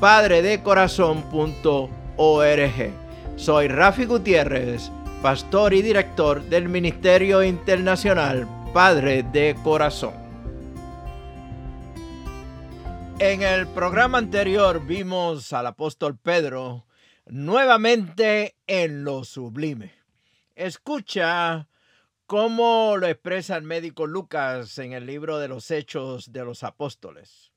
www.padredecorazon.org 0.00 2.92
Soy 3.36 3.68
Rafi 3.68 4.04
Gutiérrez, 4.04 4.90
pastor 5.22 5.74
y 5.74 5.82
director 5.82 6.40
del 6.44 6.68
Ministerio 6.68 7.42
Internacional 7.42 8.46
Padre 8.72 9.24
de 9.24 9.56
Corazón. 9.64 10.14
En 13.18 13.42
el 13.42 13.66
programa 13.66 14.18
anterior 14.18 14.86
vimos 14.86 15.52
al 15.52 15.66
apóstol 15.66 16.16
Pedro 16.16 16.86
nuevamente 17.26 18.54
en 18.68 19.02
lo 19.02 19.24
sublime. 19.24 19.94
Escucha 20.54 21.66
cómo 22.26 22.96
lo 22.96 23.08
expresa 23.08 23.56
el 23.56 23.64
médico 23.64 24.06
Lucas 24.06 24.78
en 24.78 24.92
el 24.92 25.06
libro 25.06 25.38
de 25.38 25.48
los 25.48 25.72
Hechos 25.72 26.32
de 26.32 26.44
los 26.44 26.62
Apóstoles. 26.62 27.50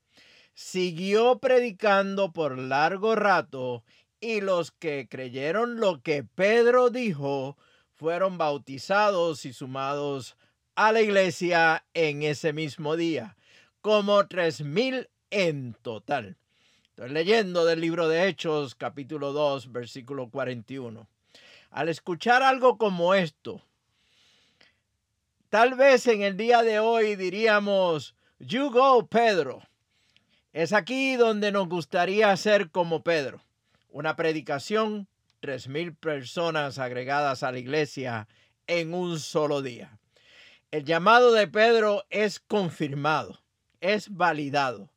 Siguió 0.54 1.38
predicando 1.38 2.32
por 2.32 2.58
largo 2.58 3.14
rato 3.14 3.82
y 4.20 4.40
los 4.40 4.70
que 4.70 5.08
creyeron 5.08 5.80
lo 5.80 6.02
que 6.02 6.24
Pedro 6.24 6.90
dijo 6.90 7.56
fueron 7.94 8.36
bautizados 8.38 9.44
y 9.46 9.52
sumados 9.52 10.36
a 10.74 10.92
la 10.92 11.00
iglesia 11.00 11.84
en 11.94 12.22
ese 12.22 12.52
mismo 12.52 12.96
día, 12.96 13.36
como 13.80 14.26
tres 14.26 14.62
mil 14.62 15.08
en 15.30 15.74
total. 15.82 16.36
Estoy 16.90 17.10
leyendo 17.10 17.64
del 17.64 17.80
libro 17.80 18.08
de 18.08 18.28
Hechos, 18.28 18.74
capítulo 18.74 19.32
2, 19.32 19.72
versículo 19.72 20.28
41. 20.28 21.08
Al 21.70 21.88
escuchar 21.88 22.42
algo 22.42 22.76
como 22.76 23.14
esto, 23.14 23.62
tal 25.48 25.74
vez 25.74 26.06
en 26.06 26.22
el 26.22 26.36
día 26.36 26.62
de 26.62 26.78
hoy 26.78 27.16
diríamos, 27.16 28.14
You 28.38 28.70
go, 28.70 29.06
Pedro. 29.06 29.62
Es 30.52 30.72
aquí 30.72 31.16
donde 31.16 31.52
nos 31.52 31.68
gustaría 31.68 32.36
ser 32.36 32.70
como 32.70 33.02
Pedro. 33.02 33.42
Una 33.88 34.16
predicación, 34.16 35.08
tres 35.40 35.68
mil 35.68 35.94
personas 35.94 36.78
agregadas 36.78 37.42
a 37.42 37.52
la 37.52 37.58
iglesia 37.58 38.28
en 38.66 38.94
un 38.94 39.18
solo 39.18 39.62
día. 39.62 39.98
El 40.70 40.84
llamado 40.84 41.32
de 41.32 41.48
Pedro 41.48 42.04
es 42.10 42.40
confirmado, 42.40 43.42
es 43.80 44.08
validado 44.08 44.92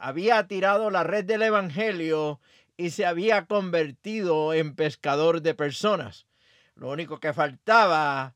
había 0.00 0.46
tirado 0.46 0.90
la 0.90 1.04
red 1.04 1.26
del 1.26 1.42
Evangelio 1.42 2.40
y 2.78 2.90
se 2.90 3.04
había 3.04 3.44
convertido 3.44 4.54
en 4.54 4.74
pescador 4.74 5.42
de 5.42 5.54
personas. 5.54 6.26
Lo 6.74 6.88
único 6.88 7.20
que 7.20 7.34
faltaba 7.34 8.34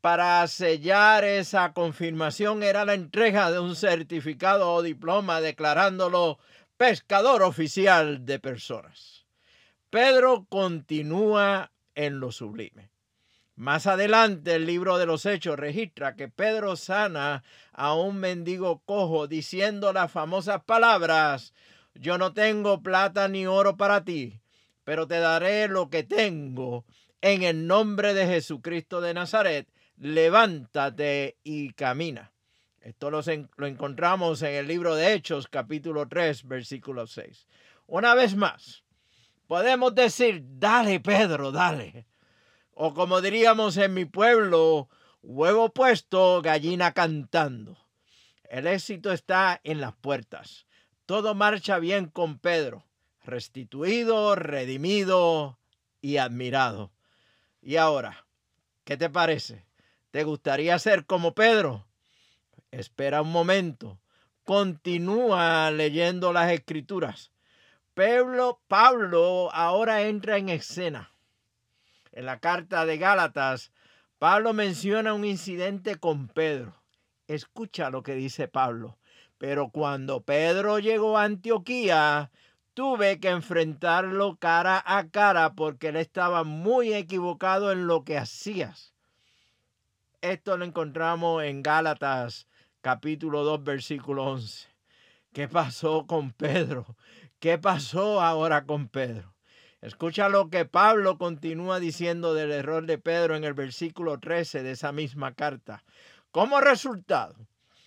para 0.00 0.46
sellar 0.46 1.24
esa 1.24 1.72
confirmación 1.72 2.62
era 2.62 2.84
la 2.84 2.94
entrega 2.94 3.50
de 3.50 3.58
un 3.58 3.76
certificado 3.76 4.72
o 4.72 4.82
diploma 4.82 5.40
declarándolo 5.40 6.38
pescador 6.76 7.42
oficial 7.42 8.24
de 8.24 8.38
personas. 8.38 9.26
Pedro 9.90 10.46
continúa 10.48 11.72
en 11.94 12.20
lo 12.20 12.32
sublime. 12.32 12.90
Más 13.56 13.86
adelante 13.86 14.54
el 14.54 14.64
libro 14.64 14.96
de 14.96 15.04
los 15.04 15.26
Hechos 15.26 15.58
registra 15.58 16.16
que 16.16 16.28
Pedro 16.28 16.76
sana 16.76 17.42
a 17.72 17.94
un 17.94 18.16
mendigo 18.16 18.80
cojo 18.86 19.26
diciendo 19.26 19.92
las 19.92 20.10
famosas 20.10 20.64
palabras, 20.64 21.52
yo 21.94 22.16
no 22.16 22.32
tengo 22.32 22.82
plata 22.82 23.28
ni 23.28 23.46
oro 23.46 23.76
para 23.76 24.02
ti, 24.04 24.40
pero 24.84 25.06
te 25.06 25.18
daré 25.18 25.68
lo 25.68 25.90
que 25.90 26.04
tengo. 26.04 26.86
En 27.20 27.42
el 27.42 27.66
nombre 27.66 28.14
de 28.14 28.26
Jesucristo 28.26 29.02
de 29.02 29.12
Nazaret, 29.12 29.68
levántate 30.00 31.36
y 31.44 31.72
camina. 31.74 32.32
Esto 32.80 33.10
lo, 33.10 33.20
encontramos 33.66 34.40
en 34.42 34.54
el 34.54 34.66
libro 34.66 34.96
de 34.96 35.12
Hechos 35.12 35.46
capítulo 35.46 36.08
3 36.08 36.48
versículo 36.48 37.06
6. 37.06 37.46
Una 37.86 38.14
vez 38.14 38.34
más, 38.34 38.82
podemos 39.46 39.94
decir, 39.94 40.42
dale 40.42 41.00
Pedro, 41.00 41.52
dale 41.52 42.06
o 42.82 42.94
como 42.94 43.20
diríamos 43.20 43.76
en 43.76 43.92
mi 43.92 44.06
pueblo, 44.06 44.88
huevo 45.22 45.68
puesto, 45.68 46.40
gallina 46.40 46.92
cantando. 46.92 47.76
El 48.44 48.66
éxito 48.66 49.12
está 49.12 49.60
en 49.64 49.82
las 49.82 49.94
puertas. 49.94 50.66
Todo 51.04 51.34
marcha 51.34 51.78
bien 51.78 52.06
con 52.06 52.38
Pedro, 52.38 52.86
restituido, 53.22 54.34
redimido 54.34 55.58
y 56.00 56.16
admirado. 56.16 56.90
Y 57.60 57.76
ahora, 57.76 58.24
¿qué 58.84 58.96
te 58.96 59.10
parece? 59.10 59.66
¿Te 60.10 60.24
gustaría 60.24 60.78
ser 60.78 61.06
como 61.06 61.34
Pedro? 61.34 61.86
Espera 62.70 63.22
un 63.22 63.32
momento. 63.32 63.98
Continúa 64.44 65.70
leyendo 65.70 66.32
las 66.32 66.50
escrituras. 66.50 67.30
Pablo, 67.94 68.60
Pablo 68.68 69.50
ahora 69.52 70.02
entra 70.02 70.38
en 70.38 70.48
escena 70.48 71.10
en 72.12 72.26
la 72.26 72.40
carta 72.40 72.86
de 72.86 72.98
Gálatas, 72.98 73.72
Pablo 74.18 74.52
menciona 74.52 75.14
un 75.14 75.24
incidente 75.24 75.96
con 75.96 76.28
Pedro. 76.28 76.74
Escucha 77.26 77.90
lo 77.90 78.02
que 78.02 78.14
dice 78.14 78.48
Pablo. 78.48 78.98
Pero 79.38 79.70
cuando 79.70 80.22
Pedro 80.22 80.78
llegó 80.78 81.16
a 81.16 81.24
Antioquía, 81.24 82.30
tuve 82.74 83.20
que 83.20 83.30
enfrentarlo 83.30 84.36
cara 84.36 84.82
a 84.84 85.08
cara 85.08 85.54
porque 85.54 85.88
él 85.88 85.96
estaba 85.96 86.44
muy 86.44 86.92
equivocado 86.92 87.72
en 87.72 87.86
lo 87.86 88.04
que 88.04 88.18
hacías. 88.18 88.92
Esto 90.22 90.58
lo 90.58 90.66
encontramos 90.66 91.42
en 91.44 91.62
Gálatas 91.62 92.46
capítulo 92.82 93.42
2 93.42 93.64
versículo 93.64 94.24
11. 94.24 94.68
¿Qué 95.32 95.48
pasó 95.48 96.06
con 96.06 96.32
Pedro? 96.32 96.94
¿Qué 97.38 97.56
pasó 97.56 98.20
ahora 98.20 98.66
con 98.66 98.88
Pedro? 98.88 99.34
Escucha 99.80 100.28
lo 100.28 100.50
que 100.50 100.66
Pablo 100.66 101.16
continúa 101.16 101.80
diciendo 101.80 102.34
del 102.34 102.52
error 102.52 102.84
de 102.84 102.98
Pedro 102.98 103.34
en 103.34 103.44
el 103.44 103.54
versículo 103.54 104.20
13 104.20 104.62
de 104.62 104.72
esa 104.72 104.92
misma 104.92 105.32
carta. 105.32 105.84
Como 106.30 106.60
resultado, 106.60 107.34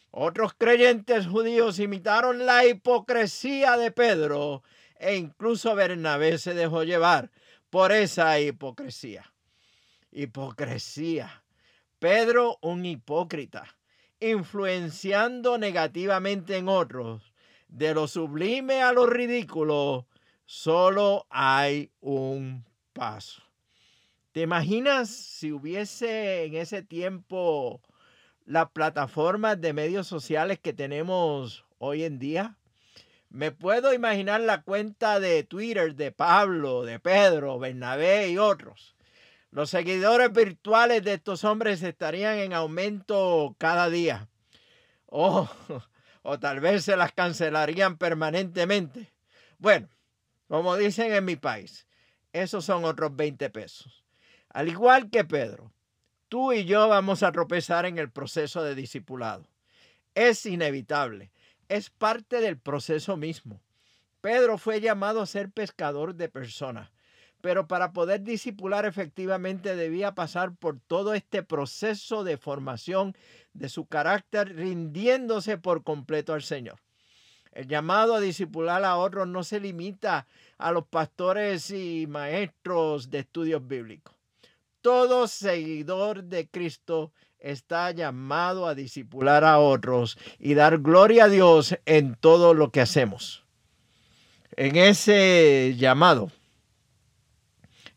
otros 0.09 0.55
creyentes 0.55 1.27
judíos 1.27 1.77
imitaron 1.77 2.47
la 2.47 2.65
hipocresía 2.65 3.77
de 3.77 3.91
Pedro 3.91 4.63
e 4.97 5.17
incluso 5.17 5.75
Bernabé 5.75 6.39
se 6.39 6.55
dejó 6.55 6.81
llevar 6.83 7.29
por 7.69 7.91
esa 7.91 8.39
hipocresía. 8.39 9.31
Hipocresía. 10.11 11.42
Pedro, 12.03 12.59
un 12.61 12.85
hipócrita, 12.85 13.63
influenciando 14.19 15.57
negativamente 15.57 16.57
en 16.57 16.67
otros, 16.67 17.33
de 17.69 17.93
lo 17.93 18.09
sublime 18.09 18.81
a 18.81 18.91
lo 18.91 19.05
ridículo, 19.05 20.05
Solo 20.45 21.25
hay 21.29 21.93
un 22.01 22.65
paso. 22.91 23.41
¿Te 24.33 24.41
imaginas 24.41 25.11
si 25.11 25.53
hubiese 25.53 26.43
en 26.43 26.55
ese 26.55 26.83
tiempo 26.83 27.81
las 28.43 28.71
plataformas 28.71 29.61
de 29.61 29.71
medios 29.71 30.05
sociales 30.05 30.59
que 30.59 30.73
tenemos 30.73 31.63
hoy 31.77 32.03
en 32.03 32.19
día? 32.19 32.57
Me 33.29 33.53
puedo 33.53 33.93
imaginar 33.93 34.41
la 34.41 34.61
cuenta 34.61 35.21
de 35.21 35.43
Twitter 35.45 35.95
de 35.95 36.11
Pablo, 36.11 36.83
de 36.83 36.99
Pedro, 36.99 37.59
Bernabé 37.59 38.27
y 38.27 38.37
otros. 38.37 38.93
Los 39.53 39.69
seguidores 39.69 40.33
virtuales 40.33 41.03
de 41.03 41.13
estos 41.13 41.43
hombres 41.43 41.83
estarían 41.83 42.39
en 42.39 42.53
aumento 42.53 43.55
cada 43.59 43.87
día. 43.87 44.27
o 45.05 45.47
tal 46.39 46.59
vez 46.59 46.85
se 46.85 46.97
las 46.97 47.11
cancelarían 47.11 47.99
permanentemente. 47.99 49.13
Bueno, 49.59 49.89
Como 50.47 50.75
dicen 50.75 51.13
en 51.13 51.25
mi 51.25 51.35
país, 51.35 51.85
esos 52.31 52.65
son 52.65 52.83
otros 52.83 53.15
20 53.15 53.51
pesos. 53.51 54.03
Al 54.49 54.69
igual 54.69 55.11
que 55.11 55.23
Pedro, 55.23 55.71
tú 56.29 56.51
y 56.51 56.65
yo 56.65 56.87
vamos 56.87 57.21
a 57.21 57.31
tropezar 57.31 57.85
en 57.85 57.99
el 57.99 58.09
proceso 58.09 58.63
de 58.63 58.73
discipulado. 58.73 59.47
Es 60.15 60.47
inevitable, 60.47 61.31
es 61.69 61.91
parte 61.91 62.41
del 62.41 62.57
proceso 62.57 63.17
mismo. 63.17 63.61
Pedro 64.19 64.57
fue 64.57 64.81
llamado 64.81 65.21
a 65.21 65.27
ser 65.27 65.51
pescador 65.51 66.15
de 66.15 66.27
personas, 66.27 66.89
pero 67.43 67.67
para 67.67 67.91
poder 67.91 68.23
discipular 68.23 68.85
efectivamente 68.85 69.75
debía 69.75 70.15
pasar 70.15 70.55
por 70.55 70.79
todo 70.79 71.13
este 71.13 71.43
proceso 71.43 72.23
de 72.23 72.37
formación 72.37 73.17
de 73.51 73.67
su 73.67 73.85
carácter, 73.85 74.55
rindiéndose 74.55 75.57
por 75.57 75.83
completo 75.83 76.33
al 76.33 76.41
Señor. 76.41 76.79
El 77.51 77.67
llamado 77.67 78.15
a 78.15 78.21
discipular 78.21 78.85
a 78.85 78.95
otros 78.95 79.27
no 79.27 79.43
se 79.43 79.59
limita 79.59 80.25
a 80.57 80.71
los 80.71 80.87
pastores 80.87 81.69
y 81.69 82.07
maestros 82.07 83.09
de 83.09 83.19
estudios 83.19 83.67
bíblicos. 83.67 84.15
Todo 84.79 85.27
seguidor 85.27 86.23
de 86.23 86.47
Cristo 86.47 87.11
está 87.39 87.91
llamado 87.91 88.67
a 88.67 88.73
discipular 88.73 89.43
a 89.43 89.59
otros 89.59 90.17
y 90.39 90.53
dar 90.53 90.77
gloria 90.77 91.25
a 91.25 91.29
Dios 91.29 91.77
en 91.85 92.15
todo 92.15 92.53
lo 92.53 92.71
que 92.71 92.79
hacemos. 92.79 93.43
En 94.55 94.77
ese 94.77 95.75
llamado, 95.77 96.31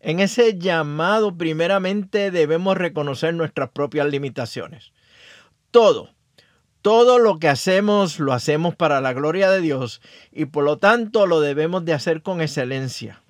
en 0.01 0.21
ese 0.21 0.59
llamado 0.59 1.37
primeramente 1.37 2.31
debemos 2.31 2.77
reconocer 2.77 3.35
nuestras 3.35 3.71
propias 3.71 4.07
limitaciones. 4.07 4.93
Todo, 5.71 6.11
todo 6.83 7.19
lo 7.19 7.39
que 7.39 7.49
hacemos 7.49 8.21
lo 8.21 8.33
hacemos 8.33 8.77
para 8.77 9.01
la 9.01 9.13
gloria 9.13 9.51
de 9.51 9.61
Dios 9.61 10.01
y 10.31 10.47
por 10.47 10.65
lo 10.65 10.79
tanto 10.79 11.27
lo 11.27 11.41
debemos 11.41 11.85
de 11.85 11.95
hacer 11.95 12.23
con 12.23 12.41
excelencia. 12.41 13.23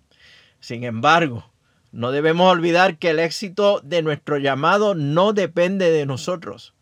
Sin 0.60 0.84
embargo, 0.84 1.50
no 1.92 2.12
debemos 2.12 2.52
olvidar 2.52 2.98
que 2.98 3.10
el 3.10 3.18
éxito 3.18 3.80
de 3.82 4.02
nuestro 4.02 4.36
llamado 4.36 4.94
no 4.94 5.32
depende 5.32 5.90
de 5.90 6.04
nosotros. 6.04 6.74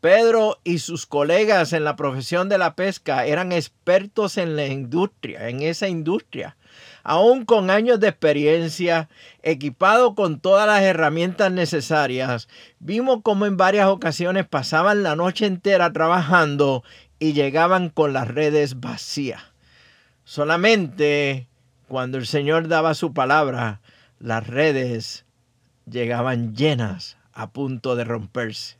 Pedro 0.00 0.58
y 0.64 0.78
sus 0.78 1.06
colegas 1.06 1.72
en 1.74 1.84
la 1.84 1.94
profesión 1.94 2.48
de 2.48 2.56
la 2.56 2.74
pesca 2.74 3.26
eran 3.26 3.52
expertos 3.52 4.38
en 4.38 4.56
la 4.56 4.66
industria, 4.66 5.48
en 5.48 5.60
esa 5.60 5.88
industria. 5.88 6.56
Aún 7.02 7.44
con 7.44 7.70
años 7.70 8.00
de 8.00 8.08
experiencia, 8.08 9.08
equipado 9.42 10.14
con 10.14 10.40
todas 10.40 10.66
las 10.66 10.82
herramientas 10.82 11.50
necesarias, 11.50 12.48
vimos 12.78 13.20
cómo 13.22 13.46
en 13.46 13.56
varias 13.56 13.88
ocasiones 13.88 14.46
pasaban 14.46 15.02
la 15.02 15.16
noche 15.16 15.46
entera 15.46 15.92
trabajando 15.92 16.84
y 17.18 17.32
llegaban 17.32 17.90
con 17.90 18.12
las 18.12 18.28
redes 18.28 18.80
vacías. 18.80 19.42
Solamente 20.24 21.48
cuando 21.88 22.18
el 22.18 22.26
Señor 22.26 22.68
daba 22.68 22.94
su 22.94 23.12
palabra, 23.12 23.80
las 24.20 24.46
redes 24.46 25.24
llegaban 25.90 26.54
llenas 26.54 27.16
a 27.32 27.50
punto 27.50 27.96
de 27.96 28.04
romperse. 28.04 28.78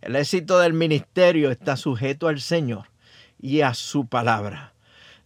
El 0.00 0.16
éxito 0.16 0.58
del 0.58 0.72
ministerio 0.72 1.50
está 1.50 1.76
sujeto 1.76 2.28
al 2.28 2.40
Señor 2.40 2.86
y 3.40 3.60
a 3.60 3.74
su 3.74 4.06
palabra. 4.06 4.72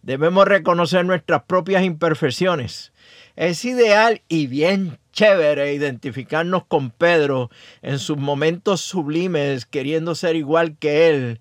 Debemos 0.03 0.47
reconocer 0.47 1.05
nuestras 1.05 1.43
propias 1.43 1.83
imperfecciones. 1.83 2.93
Es 3.35 3.65
ideal 3.65 4.21
y 4.27 4.47
bien 4.47 4.99
chévere 5.11 5.73
identificarnos 5.73 6.65
con 6.65 6.91
Pedro 6.91 7.49
en 7.81 7.97
sus 7.97 8.17
momentos 8.17 8.81
sublimes, 8.81 9.65
queriendo 9.65 10.13
ser 10.13 10.35
igual 10.35 10.77
que 10.77 11.09
él 11.09 11.39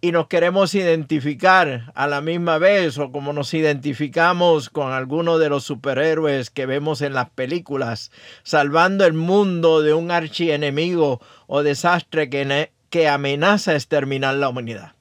y 0.00 0.12
nos 0.12 0.28
queremos 0.28 0.74
identificar 0.74 1.92
a 1.94 2.06
la 2.06 2.20
misma 2.20 2.58
vez 2.58 2.96
o 2.98 3.12
como 3.12 3.32
nos 3.32 3.52
identificamos 3.52 4.70
con 4.70 4.92
alguno 4.92 5.38
de 5.38 5.50
los 5.50 5.64
superhéroes 5.64 6.50
que 6.50 6.64
vemos 6.64 7.02
en 7.02 7.12
las 7.12 7.28
películas, 7.30 8.10
salvando 8.42 9.04
el 9.04 9.12
mundo 9.12 9.82
de 9.82 9.92
un 9.92 10.10
archienemigo 10.10 11.20
o 11.46 11.62
desastre 11.62 12.30
que, 12.30 12.70
que 12.88 13.08
amenaza 13.08 13.74
exterminar 13.74 14.36
la 14.36 14.48
humanidad. 14.48 14.94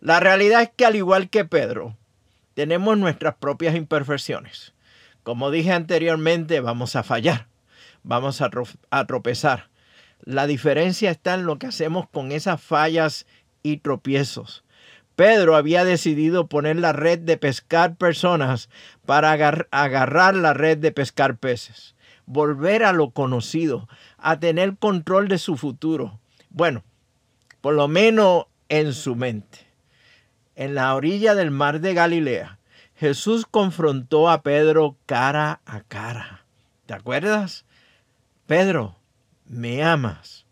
La 0.00 0.18
realidad 0.18 0.62
es 0.62 0.70
que 0.74 0.86
al 0.86 0.96
igual 0.96 1.28
que 1.28 1.44
Pedro, 1.44 1.94
tenemos 2.54 2.96
nuestras 2.96 3.34
propias 3.34 3.76
imperfecciones. 3.76 4.72
Como 5.22 5.50
dije 5.50 5.72
anteriormente, 5.72 6.60
vamos 6.60 6.96
a 6.96 7.02
fallar, 7.02 7.48
vamos 8.02 8.40
a, 8.40 9.06
tropezar. 9.06 9.68
La 10.22 10.46
diferencia 10.46 11.10
está 11.10 11.34
en 11.34 11.44
lo 11.44 11.58
que 11.58 11.66
hacemos 11.66 12.08
con 12.08 12.32
esas 12.32 12.62
fallas 12.62 13.26
y 13.62 13.78
tropiezos. 13.78 14.64
Pedro 15.16 15.54
había 15.54 15.84
decidido 15.84 16.46
poner 16.46 16.76
la 16.76 16.94
red 16.94 17.18
de 17.18 17.36
pescar 17.36 17.96
personas 17.96 18.70
para 19.04 19.32
agarrar 19.32 20.34
la 20.34 20.54
red 20.54 20.78
de 20.78 20.92
pescar 20.92 21.36
peces, 21.36 21.94
volver 22.24 22.84
a 22.84 22.94
lo 22.94 23.10
conocido, 23.10 23.86
a 24.16 24.40
tener 24.40 24.78
control 24.78 25.28
de 25.28 25.36
su 25.36 25.58
futuro. 25.58 26.18
Bueno, 26.48 26.84
por 27.60 27.74
lo 27.74 27.86
menos 27.86 28.46
en 28.70 28.94
su 28.94 29.14
mente. 29.14 29.69
En 30.60 30.74
la 30.74 30.94
orilla 30.94 31.34
del 31.34 31.50
mar 31.50 31.80
de 31.80 31.94
Galilea, 31.94 32.58
Jesús 32.94 33.46
confrontó 33.50 34.28
a 34.28 34.42
Pedro 34.42 34.98
cara 35.06 35.62
a 35.64 35.80
cara. 35.80 36.44
¿Te 36.84 36.92
acuerdas? 36.92 37.64
Pedro, 38.46 38.98
¿me 39.46 39.82
amas? 39.82 40.44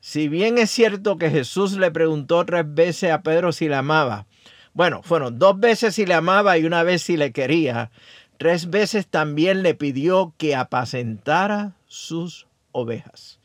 Si 0.00 0.26
bien 0.26 0.58
es 0.58 0.72
cierto 0.72 1.16
que 1.16 1.30
Jesús 1.30 1.76
le 1.76 1.92
preguntó 1.92 2.44
tres 2.44 2.64
veces 2.66 3.12
a 3.12 3.22
Pedro 3.22 3.52
si 3.52 3.68
le 3.68 3.76
amaba, 3.76 4.26
bueno, 4.72 5.00
fueron 5.04 5.38
dos 5.38 5.60
veces 5.60 5.94
si 5.94 6.06
le 6.06 6.14
amaba 6.14 6.58
y 6.58 6.64
una 6.64 6.82
vez 6.82 7.02
si 7.02 7.16
le 7.16 7.30
quería, 7.30 7.92
tres 8.36 8.68
veces 8.68 9.06
también 9.06 9.62
le 9.62 9.76
pidió 9.76 10.34
que 10.38 10.56
apacentara 10.56 11.76
sus 11.86 12.48
ovejas. 12.72 13.38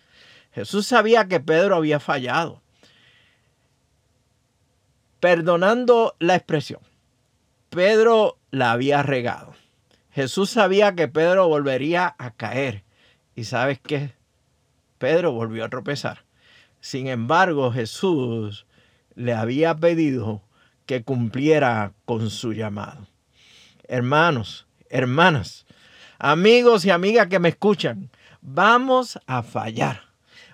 Jesús 0.51 0.87
sabía 0.87 1.27
que 1.27 1.41
Pedro 1.41 1.75
había 1.75 1.99
fallado. 1.99 2.63
Perdonando 5.25 6.15
la 6.19 6.35
expresión, 6.35 6.81
Pedro 7.71 8.37
la 8.51 8.73
había 8.73 9.01
regado. 9.01 9.55
Jesús 10.11 10.51
sabía 10.51 10.93
que 10.93 11.07
Pedro 11.07 11.47
volvería 11.47 12.13
a 12.19 12.29
caer. 12.29 12.83
¿Y 13.35 13.45
sabes 13.45 13.79
qué? 13.79 14.13
Pedro 14.99 15.31
volvió 15.31 15.65
a 15.65 15.69
tropezar. 15.69 16.25
Sin 16.79 17.07
embargo, 17.07 17.71
Jesús 17.71 18.67
le 19.15 19.33
había 19.33 19.75
pedido 19.75 20.43
que 20.85 21.01
cumpliera 21.01 21.93
con 22.05 22.29
su 22.29 22.53
llamado. 22.53 23.07
Hermanos, 23.87 24.67
hermanas, 24.91 25.65
amigos 26.19 26.85
y 26.85 26.91
amigas 26.91 27.29
que 27.29 27.39
me 27.39 27.49
escuchan, 27.49 28.11
vamos 28.41 29.19
a 29.25 29.41
fallar, 29.41 30.01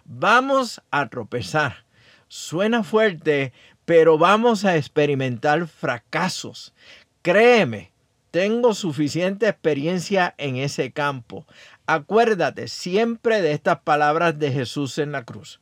vamos 0.06 0.82
a 0.92 1.10
tropezar. 1.10 1.84
Suena 2.30 2.82
fuerte, 2.82 3.52
pero 3.92 4.18
vamos 4.18 4.64
a 4.64 4.78
experimentar 4.78 5.68
fracasos. 5.68 6.74
Créeme, 7.22 7.92
tengo 8.32 8.74
suficiente 8.74 9.50
experiencia 9.50 10.34
en 10.38 10.56
ese 10.56 10.94
campo. 10.94 11.46
Acuérdate 11.88 12.70
siempre 12.70 13.42
de 13.42 13.52
estas 13.52 13.82
palabras 13.82 14.40
de 14.40 14.50
Jesús 14.54 14.98
en 14.98 15.12
la 15.12 15.26
cruz 15.26 15.60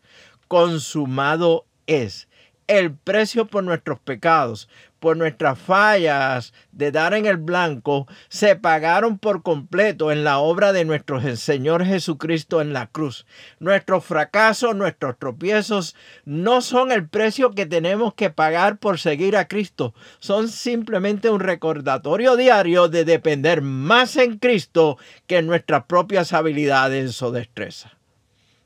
consumado 0.47 1.65
es. 1.87 2.27
El 2.67 2.93
precio 2.93 3.47
por 3.47 3.63
nuestros 3.63 3.99
pecados, 3.99 4.69
por 4.99 5.17
nuestras 5.17 5.57
fallas 5.57 6.53
de 6.71 6.91
dar 6.91 7.13
en 7.13 7.25
el 7.25 7.37
blanco, 7.37 8.07
se 8.27 8.55
pagaron 8.55 9.17
por 9.17 9.41
completo 9.41 10.11
en 10.11 10.23
la 10.23 10.39
obra 10.39 10.73
de 10.73 10.85
nuestro 10.85 11.19
Señor 11.35 11.85
Jesucristo 11.85 12.61
en 12.61 12.73
la 12.73 12.87
cruz. 12.87 13.25
Nuestros 13.59 14.05
fracasos, 14.05 14.75
nuestros 14.75 15.17
tropiezos 15.17 15.95
no 16.25 16.61
son 16.61 16.91
el 16.91 17.07
precio 17.07 17.51
que 17.51 17.65
tenemos 17.65 18.13
que 18.13 18.29
pagar 18.29 18.77
por 18.77 18.99
seguir 18.99 19.37
a 19.37 19.47
Cristo. 19.47 19.93
Son 20.19 20.49
simplemente 20.49 21.29
un 21.29 21.39
recordatorio 21.39 22.35
diario 22.35 22.87
de 22.87 23.05
depender 23.05 23.61
más 23.61 24.15
en 24.17 24.37
Cristo 24.37 24.97
que 25.27 25.37
en 25.37 25.47
nuestras 25.47 25.85
propias 25.85 26.33
habilidades 26.33 27.21
o 27.21 27.31
destrezas. 27.31 27.91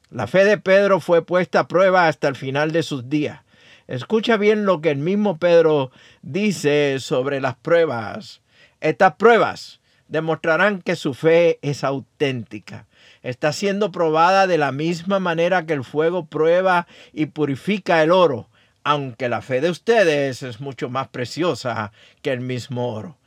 La 0.09 0.27
fe 0.27 0.45
de 0.45 0.59
Pedro 0.59 0.99
fue 0.99 1.25
puesta 1.25 1.61
a 1.61 1.67
prueba 1.67 2.07
hasta 2.07 2.27
el 2.27 2.35
final 2.35 2.71
de 2.71 2.83
sus 2.83 3.09
días. 3.09 3.41
Escucha 3.87 4.37
bien 4.37 4.65
lo 4.65 4.81
que 4.81 4.91
el 4.91 4.97
mismo 4.97 5.37
Pedro 5.37 5.91
dice 6.21 6.97
sobre 6.99 7.41
las 7.41 7.55
pruebas. 7.55 8.41
Estas 8.79 9.15
pruebas 9.15 9.81
demostrarán 10.07 10.81
que 10.81 10.95
su 10.95 11.13
fe 11.13 11.59
es 11.61 11.83
auténtica. 11.83 12.87
Está 13.23 13.51
siendo 13.51 13.91
probada 13.91 14.47
de 14.47 14.57
la 14.57 14.71
misma 14.71 15.19
manera 15.19 15.65
que 15.65 15.73
el 15.73 15.83
fuego 15.83 16.25
prueba 16.25 16.87
y 17.11 17.27
purifica 17.27 18.01
el 18.03 18.11
oro, 18.11 18.49
aunque 18.83 19.29
la 19.29 19.41
fe 19.41 19.59
de 19.59 19.69
ustedes 19.69 20.43
es 20.43 20.61
mucho 20.61 20.89
más 20.89 21.07
preciosa 21.09 21.91
que 22.21 22.31
el 22.31 22.41
mismo 22.41 22.93
oro. 22.93 23.17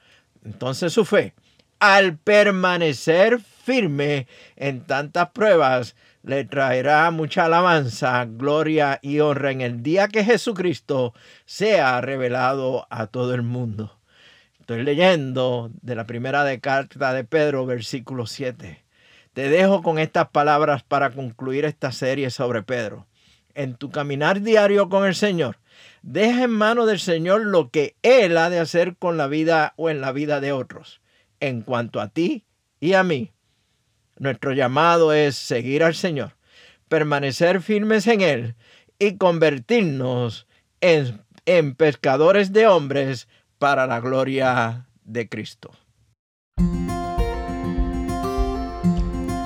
Entonces 0.44 0.92
su 0.92 1.04
fe, 1.04 1.34
al 1.80 2.16
permanecer 2.16 3.40
firme 3.40 4.26
en 4.56 4.82
tantas 4.84 5.30
pruebas, 5.30 5.96
le 6.26 6.44
traerá 6.44 7.08
mucha 7.12 7.44
alabanza, 7.44 8.26
gloria 8.28 8.98
y 9.00 9.20
honra 9.20 9.52
en 9.52 9.60
el 9.60 9.84
día 9.84 10.08
que 10.08 10.24
Jesucristo 10.24 11.14
sea 11.44 12.00
revelado 12.00 12.88
a 12.90 13.06
todo 13.06 13.32
el 13.32 13.42
mundo. 13.42 13.96
Estoy 14.58 14.82
leyendo 14.82 15.70
de 15.82 15.94
la 15.94 16.04
primera 16.04 16.42
de 16.42 16.58
carta 16.58 17.12
de 17.12 17.22
Pedro, 17.22 17.64
versículo 17.64 18.26
7. 18.26 18.84
Te 19.34 19.48
dejo 19.48 19.84
con 19.84 20.00
estas 20.00 20.30
palabras 20.30 20.82
para 20.82 21.10
concluir 21.10 21.64
esta 21.64 21.92
serie 21.92 22.30
sobre 22.30 22.64
Pedro. 22.64 23.06
En 23.54 23.76
tu 23.76 23.90
caminar 23.90 24.40
diario 24.40 24.88
con 24.88 25.06
el 25.06 25.14
Señor, 25.14 25.60
deja 26.02 26.42
en 26.42 26.50
manos 26.50 26.88
del 26.88 26.98
Señor 26.98 27.46
lo 27.46 27.70
que 27.70 27.94
Él 28.02 28.36
ha 28.36 28.50
de 28.50 28.58
hacer 28.58 28.96
con 28.96 29.16
la 29.16 29.28
vida 29.28 29.74
o 29.76 29.90
en 29.90 30.00
la 30.00 30.10
vida 30.10 30.40
de 30.40 30.50
otros. 30.50 31.00
En 31.38 31.62
cuanto 31.62 32.00
a 32.00 32.08
ti 32.08 32.46
y 32.80 32.94
a 32.94 33.04
mí, 33.04 33.30
nuestro 34.18 34.52
llamado 34.52 35.12
es 35.12 35.36
seguir 35.36 35.82
al 35.84 35.94
Señor, 35.94 36.36
permanecer 36.88 37.60
firmes 37.60 38.06
en 38.06 38.20
Él 38.20 38.54
y 38.98 39.16
convertirnos 39.16 40.46
en, 40.80 41.22
en 41.44 41.74
pescadores 41.74 42.52
de 42.52 42.66
hombres 42.66 43.28
para 43.58 43.86
la 43.86 44.00
gloria 44.00 44.86
de 45.04 45.28
Cristo. 45.28 45.70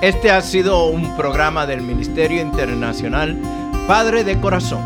Este 0.01 0.31
ha 0.31 0.41
sido 0.41 0.87
un 0.87 1.15
programa 1.15 1.67
del 1.67 1.81
Ministerio 1.81 2.41
Internacional 2.41 3.37
Padre 3.87 4.23
de 4.23 4.39
Corazón, 4.39 4.81